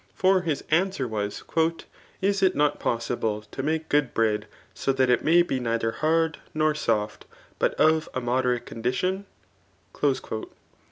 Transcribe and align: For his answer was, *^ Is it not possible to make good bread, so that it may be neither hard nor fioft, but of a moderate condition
For 0.15 0.41
his 0.41 0.63
answer 0.71 1.07
was, 1.07 1.43
*^ 1.47 1.83
Is 2.23 2.41
it 2.41 2.55
not 2.55 2.79
possible 2.79 3.41
to 3.43 3.61
make 3.61 3.87
good 3.87 4.15
bread, 4.15 4.47
so 4.73 4.91
that 4.91 5.11
it 5.11 5.23
may 5.23 5.43
be 5.43 5.59
neither 5.59 5.91
hard 5.91 6.39
nor 6.55 6.73
fioft, 6.73 7.21
but 7.59 7.75
of 7.75 8.09
a 8.15 8.19
moderate 8.19 8.65
condition 8.65 9.27